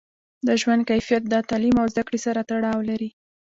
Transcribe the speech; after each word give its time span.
د 0.47 0.49
ژوند 0.61 0.81
کیفیت 0.89 1.23
د 1.29 1.35
تعلیم 1.49 1.75
او 1.81 1.87
زده 1.93 2.03
کړې 2.07 2.19
سره 2.25 2.39
تړاو 2.49 2.87
لري. 2.89 3.09